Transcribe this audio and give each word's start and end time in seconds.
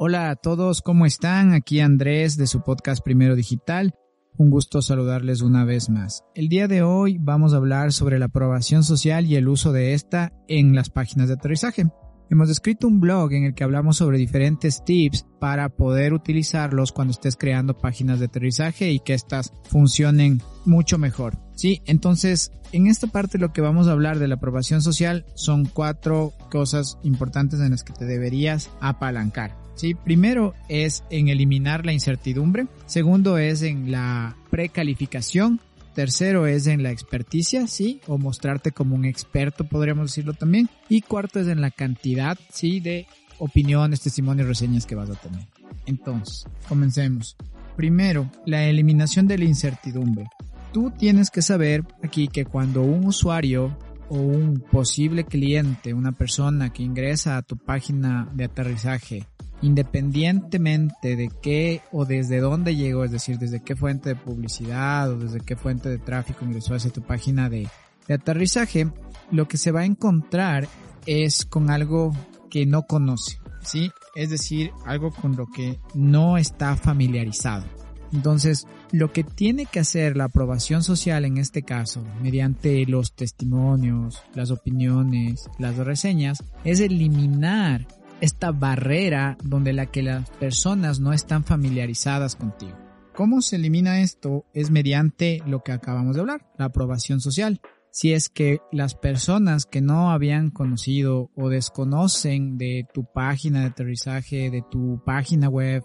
Hola 0.00 0.30
a 0.30 0.36
todos, 0.36 0.80
¿cómo 0.80 1.06
están? 1.06 1.54
Aquí 1.54 1.80
Andrés 1.80 2.36
de 2.36 2.46
su 2.46 2.62
podcast 2.62 3.02
Primero 3.02 3.34
Digital. 3.34 3.96
Un 4.36 4.48
gusto 4.48 4.80
saludarles 4.80 5.42
una 5.42 5.64
vez 5.64 5.90
más. 5.90 6.22
El 6.36 6.48
día 6.48 6.68
de 6.68 6.82
hoy 6.82 7.18
vamos 7.18 7.52
a 7.52 7.56
hablar 7.56 7.92
sobre 7.92 8.20
la 8.20 8.26
aprobación 8.26 8.84
social 8.84 9.26
y 9.26 9.34
el 9.34 9.48
uso 9.48 9.72
de 9.72 9.94
esta 9.94 10.32
en 10.46 10.76
las 10.76 10.88
páginas 10.88 11.26
de 11.26 11.34
aterrizaje. 11.34 11.86
Hemos 12.30 12.48
escrito 12.48 12.86
un 12.86 13.00
blog 13.00 13.32
en 13.32 13.42
el 13.42 13.54
que 13.54 13.64
hablamos 13.64 13.96
sobre 13.96 14.18
diferentes 14.18 14.84
tips 14.84 15.26
para 15.40 15.68
poder 15.68 16.12
utilizarlos 16.12 16.92
cuando 16.92 17.10
estés 17.10 17.34
creando 17.36 17.76
páginas 17.76 18.20
de 18.20 18.26
aterrizaje 18.26 18.92
y 18.92 19.00
que 19.00 19.14
éstas 19.14 19.52
funcionen 19.64 20.40
mucho 20.64 20.98
mejor. 20.98 21.36
Sí, 21.56 21.82
entonces 21.86 22.52
en 22.70 22.86
esta 22.86 23.08
parte 23.08 23.38
lo 23.38 23.52
que 23.52 23.62
vamos 23.62 23.88
a 23.88 23.92
hablar 23.92 24.20
de 24.20 24.28
la 24.28 24.36
aprobación 24.36 24.80
social 24.80 25.26
son 25.34 25.64
cuatro 25.64 26.34
cosas 26.52 26.98
importantes 27.02 27.58
en 27.58 27.72
las 27.72 27.82
que 27.82 27.94
te 27.94 28.04
deberías 28.04 28.70
apalancar. 28.80 29.67
Sí, 29.78 29.94
primero 29.94 30.54
es 30.68 31.04
en 31.08 31.28
eliminar 31.28 31.86
la 31.86 31.92
incertidumbre, 31.92 32.66
segundo 32.86 33.38
es 33.38 33.62
en 33.62 33.92
la 33.92 34.36
precalificación, 34.50 35.60
Tercero 35.94 36.48
es 36.48 36.66
en 36.66 36.82
la 36.82 36.90
experticia, 36.90 37.66
sí, 37.68 38.00
o 38.08 38.18
mostrarte 38.18 38.72
como 38.72 38.96
un 38.96 39.04
experto, 39.04 39.64
podríamos 39.64 40.10
decirlo 40.10 40.32
también. 40.32 40.68
Y 40.88 41.00
cuarto 41.00 41.40
es 41.40 41.48
en 41.48 41.60
la 41.60 41.72
cantidad, 41.72 42.38
sí, 42.52 42.78
de 42.78 43.06
opiniones, 43.38 44.00
testimonios, 44.00 44.46
reseñas 44.46 44.86
que 44.86 44.94
vas 44.94 45.10
a 45.10 45.14
tener. 45.14 45.46
Entonces, 45.86 46.46
comencemos. 46.68 47.36
Primero, 47.76 48.30
la 48.46 48.64
eliminación 48.66 49.26
de 49.26 49.38
la 49.38 49.44
incertidumbre. 49.44 50.26
Tú 50.72 50.92
tienes 50.96 51.30
que 51.30 51.42
saber 51.42 51.84
aquí 52.02 52.28
que 52.28 52.44
cuando 52.44 52.82
un 52.82 53.06
usuario 53.06 53.76
o 54.08 54.18
un 54.18 54.60
posible 54.70 55.24
cliente, 55.24 55.94
una 55.94 56.12
persona 56.12 56.72
que 56.72 56.84
ingresa 56.84 57.36
a 57.36 57.42
tu 57.42 57.56
página 57.56 58.28
de 58.34 58.44
aterrizaje 58.44 59.24
independientemente 59.62 61.16
de 61.16 61.30
qué 61.42 61.82
o 61.92 62.04
desde 62.04 62.40
dónde 62.40 62.76
llegó, 62.76 63.04
es 63.04 63.10
decir, 63.10 63.38
desde 63.38 63.60
qué 63.60 63.76
fuente 63.76 64.10
de 64.10 64.16
publicidad 64.16 65.10
o 65.10 65.18
desde 65.18 65.40
qué 65.40 65.56
fuente 65.56 65.88
de 65.88 65.98
tráfico 65.98 66.44
ingresó 66.44 66.74
hacia 66.74 66.92
tu 66.92 67.02
página 67.02 67.48
de, 67.48 67.68
aterrizaje, 68.08 68.90
lo 69.30 69.48
que 69.48 69.58
se 69.58 69.70
va 69.70 69.80
a 69.80 69.84
encontrar 69.84 70.66
es 71.04 71.44
con 71.44 71.70
algo 71.70 72.16
que 72.48 72.64
no 72.64 72.84
conoce, 72.84 73.38
¿sí? 73.62 73.90
Es 74.14 74.30
decir, 74.30 74.70
algo 74.86 75.10
con 75.10 75.36
lo 75.36 75.46
que 75.46 75.78
no 75.94 76.38
está 76.38 76.74
familiarizado. 76.74 77.66
Entonces, 78.10 78.66
lo 78.90 79.12
que 79.12 79.24
tiene 79.24 79.66
que 79.66 79.80
hacer 79.80 80.16
la 80.16 80.24
aprobación 80.24 80.82
social 80.82 81.26
en 81.26 81.36
este 81.36 81.62
caso, 81.62 82.02
mediante 82.22 82.86
los 82.86 83.14
testimonios, 83.14 84.22
las 84.34 84.50
opiniones, 84.50 85.50
las 85.58 85.76
reseñas, 85.76 86.42
es 86.64 86.80
eliminar 86.80 87.86
esta 88.20 88.52
barrera 88.52 89.36
donde 89.42 89.72
la 89.72 89.86
que 89.86 90.02
las 90.02 90.30
personas 90.30 91.00
no 91.00 91.12
están 91.12 91.44
familiarizadas 91.44 92.36
contigo. 92.36 92.76
¿Cómo 93.14 93.42
se 93.42 93.56
elimina 93.56 94.00
esto? 94.00 94.44
Es 94.54 94.70
mediante 94.70 95.42
lo 95.46 95.62
que 95.62 95.72
acabamos 95.72 96.14
de 96.14 96.20
hablar, 96.20 96.46
la 96.56 96.66
aprobación 96.66 97.20
social. 97.20 97.60
Si 97.90 98.12
es 98.12 98.28
que 98.28 98.60
las 98.70 98.94
personas 98.94 99.64
que 99.64 99.80
no 99.80 100.10
habían 100.10 100.50
conocido 100.50 101.30
o 101.34 101.48
desconocen 101.48 102.58
de 102.58 102.86
tu 102.94 103.04
página 103.12 103.60
de 103.60 103.66
aterrizaje, 103.66 104.50
de 104.50 104.62
tu 104.70 105.02
página 105.04 105.48
web, 105.48 105.82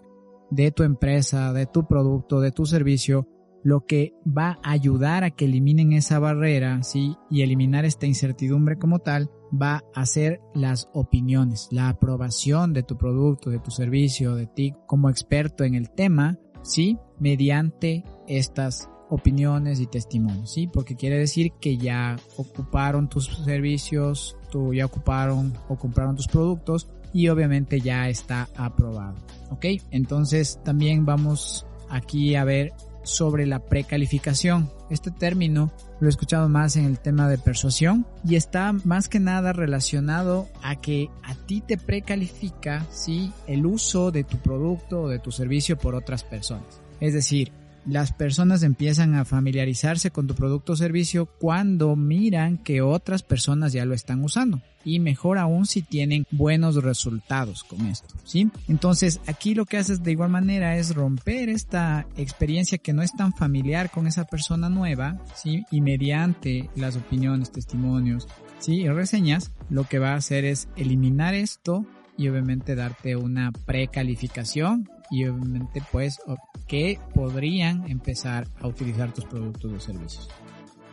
de 0.52 0.72
tu 0.72 0.84
empresa, 0.84 1.54
de 1.54 1.66
tu 1.66 1.88
producto, 1.88 2.40
de 2.40 2.52
tu 2.52 2.66
servicio, 2.66 3.28
lo 3.64 3.86
que 3.86 4.14
va 4.26 4.60
a 4.62 4.72
ayudar 4.72 5.24
a 5.24 5.32
que 5.32 5.46
eliminen 5.46 5.94
esa 5.94 6.20
barrera, 6.20 6.84
¿sí? 6.84 7.16
Y 7.32 7.42
eliminar 7.42 7.86
esta 7.86 8.06
incertidumbre 8.06 8.78
como 8.78 9.00
tal, 9.00 9.32
va 9.54 9.84
a 9.94 10.06
ser 10.06 10.42
las 10.54 10.90
opiniones, 10.94 11.68
la 11.72 11.90
aprobación 11.90 12.74
de 12.74 12.84
tu 12.84 12.98
producto, 12.98 13.50
de 13.50 13.60
tu 13.60 13.72
servicio, 13.72 14.36
de 14.36 14.48
ti 14.48 14.74
como 14.88 15.10
experto 15.10 15.64
en 15.64 15.76
el 15.76 15.92
tema, 15.92 16.40
¿sí? 16.64 16.98
Mediante 17.20 18.04
estas 18.28 18.90
opiniones 19.10 19.80
y 19.80 19.86
testimonios, 19.86 20.52
¿sí? 20.52 20.68
Porque 20.68 20.96
quiere 20.96 21.18
decir 21.18 21.52
que 21.60 21.78
ya 21.78 22.16
ocuparon 22.38 23.10
tus 23.10 23.28
servicios, 23.44 24.36
tú 24.52 24.74
ya 24.74 24.86
ocuparon 24.86 25.54
o 25.70 25.76
compraron 25.78 26.16
tus 26.16 26.28
productos 26.28 26.90
y 27.14 27.28
obviamente 27.28 27.80
ya 27.80 28.10
está 28.10 28.50
aprobado, 28.56 29.16
¿ok? 29.52 29.66
Entonces 29.92 30.60
también 30.64 31.06
vamos 31.06 31.68
aquí 31.90 32.36
a 32.36 32.44
ver 32.44 32.74
sobre 33.04 33.46
la 33.46 33.60
precalificación. 33.60 34.72
Este 34.90 35.12
término 35.12 35.72
lo 36.00 36.08
he 36.08 36.10
escuchado 36.10 36.50
más 36.50 36.76
en 36.76 36.86
el 36.86 37.00
tema 37.00 37.28
de 37.28 37.38
persuasión 37.38 38.06
y 38.28 38.36
está 38.36 38.74
más 38.74 39.10
que 39.10 39.20
nada 39.20 39.54
relacionado 39.54 40.48
a 40.62 40.76
que 40.76 41.10
a 41.24 41.36
ti 41.36 41.62
te 41.62 41.78
precalifica 41.78 42.86
¿sí? 42.92 43.32
el 43.48 43.66
uso 43.66 44.12
de 44.12 44.24
tu 44.24 44.38
producto 44.38 45.04
o 45.04 45.10
de 45.10 45.20
tu 45.20 45.32
servicio 45.32 45.78
por 45.78 45.96
otras 45.96 46.24
personas. 46.24 46.82
Es 47.00 47.14
decir, 47.14 47.52
las 47.86 48.12
personas 48.12 48.64
empiezan 48.64 49.16
a 49.16 49.26
familiarizarse 49.26 50.12
con 50.12 50.28
tu 50.28 50.36
producto 50.36 50.74
o 50.74 50.76
servicio 50.76 51.26
cuando 51.26 51.96
miran 51.96 52.58
que 52.58 52.82
otras 52.82 53.24
personas 53.24 53.74
ya 53.74 53.86
lo 53.86 53.94
están 53.94 54.24
usando 54.24 54.62
y 54.86 55.00
mejor 55.00 55.38
aún 55.38 55.66
si 55.66 55.82
tienen 55.82 56.26
buenos 56.32 56.76
resultados 56.76 57.64
con 57.64 57.88
esto, 57.88 58.16
¿sí? 58.24 58.50
Entonces, 58.68 59.22
aquí 59.28 59.56
lo 59.56 59.66
que 59.66 59.78
haces 59.78 60.04
de 60.04 60.12
igual 60.12 60.30
manera 60.30 60.78
es 60.78 60.94
romper 60.94 61.50
esta 61.50 62.06
experiencia 62.18 62.78
que 62.78 62.94
no 62.94 63.02
es 63.02 63.14
tan 63.14 63.34
familiar 63.34 63.92
con 63.92 64.08
esa 64.08 64.26
persona 64.26 64.70
nueva, 64.70 65.20
¿sí? 65.36 65.64
Y 65.72 65.82
mediante 65.82 66.70
las 66.76 66.96
opiniones, 66.96 67.52
testimonios, 67.52 68.28
¿sí? 68.60 68.82
Y 68.82 68.90
reseñas, 68.90 69.52
lo 69.70 69.86
que 69.86 70.00
va 70.00 70.12
a 70.12 70.18
hacer 70.18 70.46
es 70.46 70.68
eliminar 70.76 71.34
esto 71.34 71.86
y 72.18 72.28
obviamente 72.28 72.76
darte 72.76 73.16
una 73.16 73.52
precalificación 73.52 74.90
y 75.10 75.26
obviamente 75.26 75.82
pues 75.92 76.20
que 76.68 77.00
podrían 77.14 77.90
empezar 77.90 78.48
a 78.60 78.68
utilizar 78.68 79.14
tus 79.14 79.26
productos 79.26 79.72
o 79.72 79.80
servicios. 79.80 80.30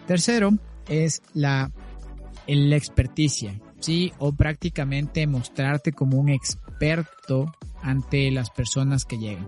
Tercero 0.06 0.50
es 0.88 1.22
la, 1.34 1.71
experticia, 2.47 3.60
¿sí? 3.78 4.12
O 4.19 4.32
prácticamente 4.32 5.26
mostrarte 5.26 5.93
como 5.93 6.19
un 6.19 6.28
experto 6.28 7.53
ante 7.82 8.31
las 8.31 8.50
personas 8.50 9.04
que 9.04 9.19
llegan. 9.19 9.47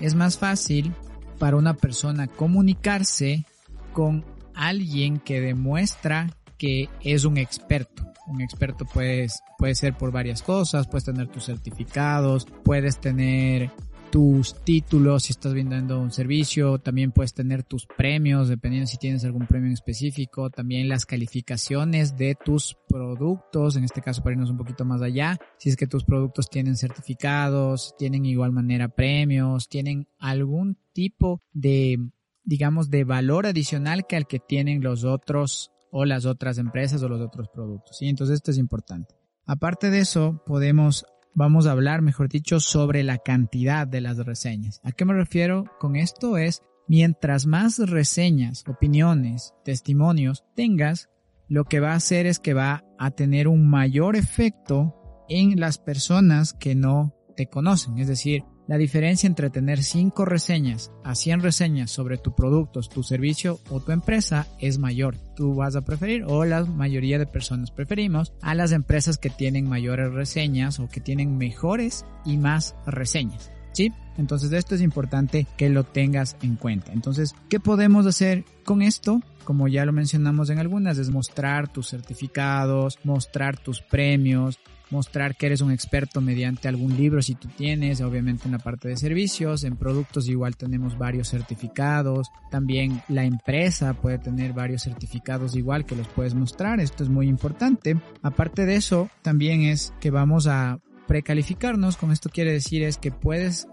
Es 0.00 0.14
más 0.14 0.38
fácil 0.38 0.92
para 1.38 1.56
una 1.56 1.74
persona 1.74 2.28
comunicarse 2.28 3.44
con 3.92 4.24
alguien 4.54 5.18
que 5.18 5.40
demuestra 5.40 6.30
que 6.58 6.88
es 7.02 7.24
un 7.24 7.36
experto. 7.36 8.04
Un 8.26 8.40
experto 8.40 8.86
puede 8.86 9.28
ser 9.74 9.96
por 9.98 10.12
varias 10.12 10.42
cosas, 10.42 10.86
puedes 10.86 11.04
tener 11.04 11.28
tus 11.28 11.44
certificados, 11.44 12.46
puedes 12.64 12.98
tener 12.98 13.70
tus 14.14 14.54
títulos 14.62 15.24
si 15.24 15.32
estás 15.32 15.54
vendiendo 15.54 15.98
un 15.98 16.12
servicio, 16.12 16.78
también 16.78 17.10
puedes 17.10 17.34
tener 17.34 17.64
tus 17.64 17.84
premios, 17.84 18.48
dependiendo 18.48 18.86
si 18.86 18.96
tienes 18.96 19.24
algún 19.24 19.48
premio 19.48 19.66
en 19.66 19.72
específico, 19.72 20.50
también 20.50 20.88
las 20.88 21.04
calificaciones 21.04 22.16
de 22.16 22.36
tus 22.36 22.76
productos, 22.88 23.74
en 23.74 23.82
este 23.82 24.02
caso 24.02 24.22
para 24.22 24.34
irnos 24.34 24.50
un 24.50 24.56
poquito 24.56 24.84
más 24.84 25.02
allá, 25.02 25.36
si 25.58 25.68
es 25.68 25.76
que 25.76 25.88
tus 25.88 26.04
productos 26.04 26.48
tienen 26.48 26.76
certificados, 26.76 27.96
tienen 27.98 28.24
igual 28.24 28.52
manera 28.52 28.86
premios, 28.86 29.68
tienen 29.68 30.06
algún 30.20 30.78
tipo 30.92 31.42
de, 31.52 31.98
digamos, 32.44 32.90
de 32.90 33.02
valor 33.02 33.46
adicional 33.46 34.06
que 34.06 34.14
al 34.14 34.28
que 34.28 34.38
tienen 34.38 34.80
los 34.80 35.02
otros 35.02 35.72
o 35.90 36.04
las 36.04 36.24
otras 36.24 36.58
empresas 36.58 37.02
o 37.02 37.08
los 37.08 37.20
otros 37.20 37.48
productos. 37.48 37.98
¿sí? 37.98 38.06
Entonces 38.06 38.36
esto 38.36 38.52
es 38.52 38.58
importante. 38.58 39.16
Aparte 39.44 39.90
de 39.90 39.98
eso, 39.98 40.40
podemos 40.46 41.04
vamos 41.34 41.66
a 41.66 41.72
hablar, 41.72 42.02
mejor 42.02 42.28
dicho, 42.28 42.60
sobre 42.60 43.02
la 43.02 43.18
cantidad 43.18 43.86
de 43.86 44.00
las 44.00 44.18
reseñas. 44.18 44.80
¿A 44.84 44.92
qué 44.92 45.04
me 45.04 45.14
refiero 45.14 45.64
con 45.78 45.96
esto? 45.96 46.38
Es 46.38 46.62
mientras 46.88 47.46
más 47.46 47.78
reseñas, 47.78 48.64
opiniones, 48.66 49.54
testimonios 49.64 50.44
tengas, 50.54 51.08
lo 51.48 51.64
que 51.64 51.80
va 51.80 51.92
a 51.92 51.96
hacer 51.96 52.26
es 52.26 52.38
que 52.38 52.54
va 52.54 52.84
a 52.98 53.10
tener 53.10 53.48
un 53.48 53.68
mayor 53.68 54.16
efecto 54.16 54.94
en 55.28 55.60
las 55.60 55.78
personas 55.78 56.54
que 56.54 56.74
no 56.74 57.14
te 57.36 57.46
conocen. 57.46 57.98
Es 57.98 58.08
decir, 58.08 58.44
la 58.66 58.78
diferencia 58.78 59.26
entre 59.26 59.50
tener 59.50 59.82
5 59.82 60.24
reseñas 60.24 60.90
a 61.04 61.14
100 61.14 61.40
reseñas 61.40 61.90
sobre 61.90 62.16
tu 62.16 62.34
producto, 62.34 62.80
tu 62.80 63.02
servicio 63.02 63.60
o 63.70 63.80
tu 63.80 63.92
empresa 63.92 64.46
es 64.58 64.78
mayor. 64.78 65.16
Tú 65.36 65.54
vas 65.54 65.76
a 65.76 65.82
preferir 65.82 66.24
o 66.26 66.44
la 66.44 66.64
mayoría 66.64 67.18
de 67.18 67.26
personas 67.26 67.70
preferimos 67.70 68.32
a 68.40 68.54
las 68.54 68.72
empresas 68.72 69.18
que 69.18 69.30
tienen 69.30 69.68
mayores 69.68 70.12
reseñas 70.12 70.80
o 70.80 70.88
que 70.88 71.00
tienen 71.00 71.36
mejores 71.36 72.06
y 72.24 72.38
más 72.38 72.74
reseñas. 72.86 73.50
¿Sí? 73.72 73.92
Entonces 74.16 74.52
esto 74.52 74.76
es 74.76 74.80
importante 74.80 75.48
que 75.56 75.68
lo 75.68 75.82
tengas 75.82 76.36
en 76.42 76.54
cuenta. 76.54 76.92
Entonces, 76.92 77.34
¿qué 77.50 77.58
podemos 77.58 78.06
hacer 78.06 78.44
con 78.64 78.82
esto? 78.82 79.20
Como 79.42 79.66
ya 79.66 79.84
lo 79.84 79.92
mencionamos 79.92 80.48
en 80.50 80.60
algunas, 80.60 80.96
es 80.98 81.10
mostrar 81.10 81.66
tus 81.72 81.88
certificados, 81.88 83.00
mostrar 83.02 83.58
tus 83.58 83.82
premios, 83.82 84.60
mostrar 84.90 85.36
que 85.36 85.46
eres 85.46 85.60
un 85.60 85.72
experto 85.72 86.20
mediante 86.20 86.68
algún 86.68 86.96
libro 86.96 87.22
si 87.22 87.34
tú 87.34 87.48
tienes, 87.48 88.00
obviamente 88.00 88.46
en 88.46 88.52
la 88.52 88.58
parte 88.58 88.88
de 88.88 88.96
servicios, 88.96 89.64
en 89.64 89.76
productos 89.76 90.28
igual 90.28 90.56
tenemos 90.56 90.98
varios 90.98 91.28
certificados, 91.28 92.30
también 92.50 93.02
la 93.08 93.24
empresa 93.24 93.94
puede 93.94 94.18
tener 94.18 94.52
varios 94.52 94.82
certificados 94.82 95.56
igual 95.56 95.84
que 95.84 95.96
los 95.96 96.08
puedes 96.08 96.34
mostrar, 96.34 96.80
esto 96.80 97.02
es 97.02 97.08
muy 97.08 97.28
importante. 97.28 97.96
Aparte 98.22 98.66
de 98.66 98.76
eso, 98.76 99.08
también 99.22 99.62
es 99.62 99.92
que 100.00 100.10
vamos 100.10 100.46
a 100.46 100.78
precalificarnos, 101.06 101.96
con 101.96 102.12
esto 102.12 102.30
quiere 102.30 102.52
decir 102.52 102.82
es 102.82 102.96
que 102.96 103.10
puedes 103.10 103.68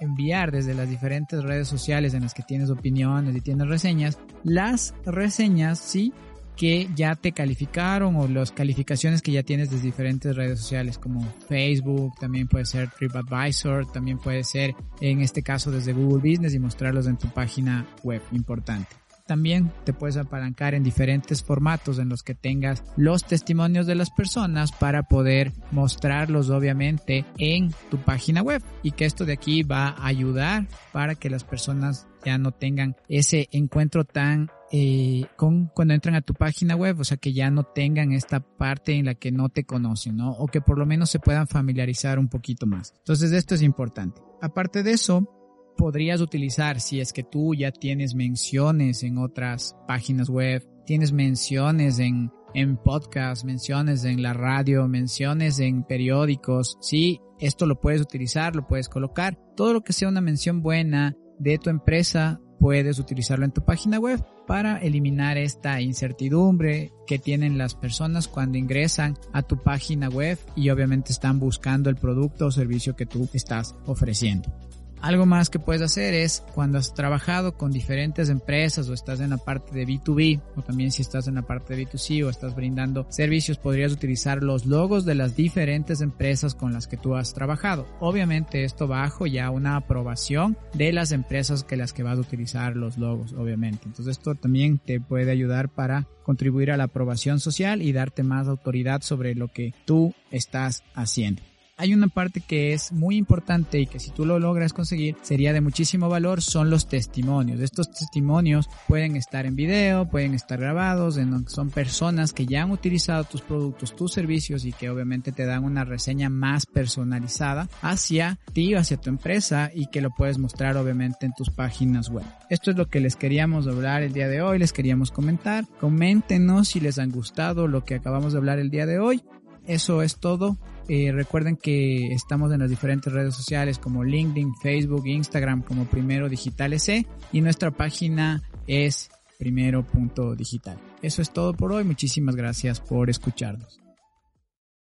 enviar 0.00 0.52
desde 0.52 0.74
las 0.74 0.88
diferentes 0.88 1.42
redes 1.42 1.68
sociales 1.68 2.14
en 2.14 2.22
las 2.22 2.34
que 2.34 2.42
tienes 2.42 2.70
opiniones 2.70 3.34
y 3.34 3.40
tienes 3.40 3.68
reseñas, 3.68 4.18
las 4.44 4.94
reseñas, 5.04 5.78
sí, 5.78 6.12
que 6.56 6.88
ya 6.94 7.14
te 7.14 7.32
calificaron 7.32 8.16
o 8.16 8.26
las 8.28 8.52
calificaciones 8.52 9.22
que 9.22 9.32
ya 9.32 9.42
tienes 9.42 9.70
desde 9.70 9.86
diferentes 9.86 10.34
redes 10.34 10.58
sociales 10.60 10.98
como 10.98 11.20
Facebook, 11.48 12.14
también 12.18 12.48
puede 12.48 12.64
ser 12.64 12.90
TripAdvisor, 12.90 13.90
también 13.92 14.18
puede 14.18 14.42
ser 14.44 14.74
en 15.00 15.20
este 15.20 15.42
caso 15.42 15.70
desde 15.70 15.92
Google 15.92 16.28
Business 16.28 16.54
y 16.54 16.58
mostrarlos 16.58 17.06
en 17.06 17.18
tu 17.18 17.28
página 17.28 17.86
web, 18.02 18.22
importante. 18.32 18.88
También 19.26 19.72
te 19.84 19.92
puedes 19.92 20.16
apalancar 20.16 20.74
en 20.74 20.84
diferentes 20.84 21.42
formatos 21.42 21.98
en 21.98 22.08
los 22.08 22.22
que 22.22 22.36
tengas 22.36 22.84
los 22.96 23.24
testimonios 23.24 23.86
de 23.86 23.96
las 23.96 24.10
personas 24.10 24.70
para 24.70 25.02
poder 25.02 25.52
mostrarlos 25.72 26.48
obviamente 26.48 27.24
en 27.36 27.72
tu 27.90 27.98
página 27.98 28.42
web 28.42 28.62
y 28.84 28.92
que 28.92 29.04
esto 29.04 29.24
de 29.24 29.32
aquí 29.32 29.64
va 29.64 29.88
a 29.88 30.06
ayudar 30.06 30.68
para 30.92 31.16
que 31.16 31.28
las 31.28 31.42
personas 31.42 32.06
ya 32.24 32.38
no 32.38 32.52
tengan 32.52 32.94
ese 33.08 33.48
encuentro 33.50 34.04
tan 34.04 34.48
eh, 34.72 35.26
con 35.36 35.66
cuando 35.66 35.94
entran 35.94 36.16
a 36.16 36.22
tu 36.22 36.34
página 36.34 36.74
web, 36.74 36.98
o 37.00 37.04
sea 37.04 37.16
que 37.16 37.32
ya 37.32 37.50
no 37.50 37.62
tengan 37.62 38.12
esta 38.12 38.40
parte 38.40 38.94
en 38.94 39.04
la 39.06 39.14
que 39.14 39.30
no 39.30 39.48
te 39.48 39.64
conocen, 39.64 40.16
¿no? 40.16 40.32
O 40.32 40.46
que 40.46 40.60
por 40.60 40.78
lo 40.78 40.86
menos 40.86 41.10
se 41.10 41.20
puedan 41.20 41.46
familiarizar 41.46 42.18
un 42.18 42.28
poquito 42.28 42.66
más. 42.66 42.92
Entonces 42.98 43.32
esto 43.32 43.54
es 43.54 43.62
importante. 43.62 44.20
Aparte 44.42 44.82
de 44.82 44.92
eso, 44.92 45.28
podrías 45.76 46.20
utilizar 46.20 46.80
si 46.80 47.00
es 47.00 47.12
que 47.12 47.22
tú 47.22 47.54
ya 47.54 47.70
tienes 47.70 48.14
menciones 48.14 49.02
en 49.02 49.18
otras 49.18 49.76
páginas 49.86 50.28
web, 50.28 50.66
tienes 50.84 51.12
menciones 51.12 51.98
en, 51.98 52.32
en 52.54 52.76
podcast, 52.76 53.44
menciones 53.44 54.04
en 54.04 54.22
la 54.22 54.32
radio, 54.32 54.88
menciones 54.88 55.60
en 55.60 55.84
periódicos. 55.84 56.76
Sí, 56.80 57.20
esto 57.38 57.66
lo 57.66 57.80
puedes 57.80 58.00
utilizar, 58.00 58.56
lo 58.56 58.66
puedes 58.66 58.88
colocar. 58.88 59.38
Todo 59.56 59.74
lo 59.74 59.82
que 59.82 59.92
sea 59.92 60.08
una 60.08 60.20
mención 60.20 60.62
buena 60.62 61.14
de 61.38 61.58
tu 61.58 61.70
empresa, 61.70 62.40
puedes 62.58 62.98
utilizarlo 62.98 63.44
en 63.44 63.52
tu 63.52 63.62
página 63.62 63.98
web 63.98 64.24
para 64.46 64.78
eliminar 64.78 65.36
esta 65.36 65.80
incertidumbre 65.80 66.92
que 67.06 67.18
tienen 67.18 67.58
las 67.58 67.74
personas 67.74 68.28
cuando 68.28 68.58
ingresan 68.58 69.18
a 69.32 69.42
tu 69.42 69.62
página 69.62 70.08
web 70.08 70.38
y 70.54 70.70
obviamente 70.70 71.12
están 71.12 71.38
buscando 71.38 71.90
el 71.90 71.96
producto 71.96 72.46
o 72.46 72.50
servicio 72.50 72.96
que 72.96 73.06
tú 73.06 73.28
estás 73.32 73.74
ofreciendo. 73.86 74.65
Algo 75.06 75.24
más 75.24 75.50
que 75.50 75.60
puedes 75.60 75.82
hacer 75.82 76.14
es 76.14 76.42
cuando 76.52 76.78
has 76.78 76.92
trabajado 76.92 77.56
con 77.56 77.70
diferentes 77.70 78.28
empresas 78.28 78.88
o 78.88 78.92
estás 78.92 79.20
en 79.20 79.30
la 79.30 79.36
parte 79.36 79.72
de 79.72 79.86
B2B 79.86 80.42
o 80.56 80.62
también 80.62 80.90
si 80.90 81.02
estás 81.02 81.28
en 81.28 81.36
la 81.36 81.42
parte 81.42 81.76
de 81.76 81.86
B2C 81.86 82.26
o 82.26 82.28
estás 82.28 82.56
brindando 82.56 83.06
servicios 83.08 83.56
podrías 83.56 83.92
utilizar 83.92 84.42
los 84.42 84.66
logos 84.66 85.04
de 85.04 85.14
las 85.14 85.36
diferentes 85.36 86.00
empresas 86.00 86.56
con 86.56 86.72
las 86.72 86.88
que 86.88 86.96
tú 86.96 87.14
has 87.14 87.34
trabajado. 87.34 87.86
Obviamente 88.00 88.64
esto 88.64 88.88
bajo 88.88 89.28
ya 89.28 89.48
una 89.50 89.76
aprobación 89.76 90.58
de 90.74 90.92
las 90.92 91.12
empresas 91.12 91.62
que 91.62 91.76
las 91.76 91.92
que 91.92 92.02
vas 92.02 92.18
a 92.18 92.22
utilizar 92.22 92.74
los 92.74 92.98
logos, 92.98 93.32
obviamente. 93.34 93.82
Entonces 93.86 94.18
esto 94.18 94.34
también 94.34 94.78
te 94.78 94.98
puede 95.00 95.30
ayudar 95.30 95.68
para 95.68 96.08
contribuir 96.24 96.72
a 96.72 96.76
la 96.76 96.84
aprobación 96.84 97.38
social 97.38 97.80
y 97.80 97.92
darte 97.92 98.24
más 98.24 98.48
autoridad 98.48 99.02
sobre 99.02 99.36
lo 99.36 99.46
que 99.46 99.72
tú 99.84 100.14
estás 100.32 100.82
haciendo 100.96 101.42
hay 101.76 101.92
una 101.92 102.08
parte 102.08 102.40
que 102.40 102.72
es 102.72 102.92
muy 102.92 103.16
importante 103.16 103.78
y 103.78 103.86
que 103.86 103.98
si 103.98 104.10
tú 104.10 104.24
lo 104.24 104.38
logras 104.38 104.72
conseguir 104.72 105.16
sería 105.22 105.52
de 105.52 105.60
muchísimo 105.60 106.08
valor, 106.08 106.40
son 106.40 106.70
los 106.70 106.88
testimonios. 106.88 107.60
Estos 107.60 107.90
testimonios 107.90 108.68
pueden 108.88 109.16
estar 109.16 109.46
en 109.46 109.56
video, 109.56 110.08
pueden 110.08 110.34
estar 110.34 110.58
grabados, 110.58 111.18
son 111.48 111.70
personas 111.70 112.32
que 112.32 112.46
ya 112.46 112.62
han 112.62 112.70
utilizado 112.70 113.24
tus 113.24 113.42
productos, 113.42 113.94
tus 113.94 114.12
servicios 114.12 114.64
y 114.64 114.72
que 114.72 114.88
obviamente 114.88 115.32
te 115.32 115.44
dan 115.44 115.64
una 115.64 115.84
reseña 115.84 116.30
más 116.30 116.66
personalizada 116.66 117.68
hacia 117.82 118.38
ti, 118.52 118.74
hacia 118.74 118.96
tu 118.96 119.10
empresa 119.10 119.70
y 119.74 119.86
que 119.88 120.00
lo 120.00 120.10
puedes 120.10 120.38
mostrar 120.38 120.76
obviamente 120.76 121.26
en 121.26 121.32
tus 121.34 121.50
páginas 121.50 122.08
web. 122.08 122.24
Esto 122.48 122.70
es 122.70 122.76
lo 122.76 122.86
que 122.86 123.00
les 123.00 123.16
queríamos 123.16 123.66
hablar 123.66 124.02
el 124.02 124.12
día 124.12 124.28
de 124.28 124.40
hoy, 124.40 124.58
les 124.58 124.72
queríamos 124.72 125.10
comentar. 125.10 125.66
Coméntenos 125.80 126.68
si 126.68 126.80
les 126.80 126.98
han 126.98 127.10
gustado 127.10 127.68
lo 127.68 127.84
que 127.84 127.96
acabamos 127.96 128.32
de 128.32 128.38
hablar 128.38 128.58
el 128.58 128.70
día 128.70 128.86
de 128.86 128.98
hoy. 128.98 129.22
Eso 129.66 130.02
es 130.02 130.18
todo. 130.18 130.56
Eh, 130.88 131.10
recuerden 131.12 131.56
que 131.56 132.12
estamos 132.12 132.52
en 132.52 132.60
las 132.60 132.70
diferentes 132.70 133.12
redes 133.12 133.34
sociales 133.34 133.78
como 133.78 134.04
LinkedIn, 134.04 134.54
Facebook, 134.62 135.06
Instagram 135.06 135.62
como 135.62 135.86
Primero 135.86 136.28
Digital 136.28 136.72
EC 136.72 137.06
y 137.32 137.40
nuestra 137.40 137.72
página 137.72 138.42
es 138.66 139.10
primero.digital. 139.38 140.78
Eso 141.02 141.22
es 141.22 141.32
todo 141.32 141.54
por 141.54 141.72
hoy. 141.72 141.84
Muchísimas 141.84 142.36
gracias 142.36 142.80
por 142.80 143.10
escucharnos. 143.10 143.80